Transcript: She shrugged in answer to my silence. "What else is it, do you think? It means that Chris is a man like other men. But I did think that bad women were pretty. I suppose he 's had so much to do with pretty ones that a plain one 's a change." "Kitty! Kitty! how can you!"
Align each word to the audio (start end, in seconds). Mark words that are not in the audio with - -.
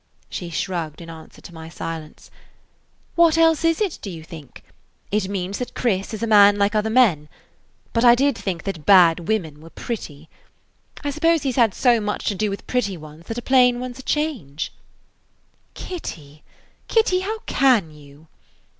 She 0.31 0.49
shrugged 0.49 0.99
in 0.99 1.11
answer 1.11 1.41
to 1.41 1.53
my 1.53 1.69
silence. 1.69 2.31
"What 3.13 3.37
else 3.37 3.63
is 3.63 3.79
it, 3.79 3.99
do 4.01 4.09
you 4.09 4.23
think? 4.23 4.63
It 5.11 5.29
means 5.29 5.59
that 5.59 5.75
Chris 5.75 6.11
is 6.11 6.23
a 6.23 6.25
man 6.25 6.55
like 6.57 6.73
other 6.73 6.89
men. 6.89 7.29
But 7.93 8.03
I 8.03 8.15
did 8.15 8.35
think 8.35 8.63
that 8.63 8.87
bad 8.87 9.27
women 9.27 9.61
were 9.61 9.69
pretty. 9.69 10.27
I 11.03 11.11
suppose 11.11 11.43
he 11.43 11.51
's 11.51 11.55
had 11.55 11.75
so 11.75 11.99
much 11.99 12.25
to 12.25 12.33
do 12.33 12.49
with 12.49 12.65
pretty 12.65 12.97
ones 12.97 13.27
that 13.27 13.37
a 13.37 13.43
plain 13.43 13.79
one 13.79 13.93
's 13.93 13.99
a 13.99 14.01
change." 14.01 14.73
"Kitty! 15.75 16.43
Kitty! 16.87 17.19
how 17.19 17.37
can 17.45 17.91
you!" 17.91 18.25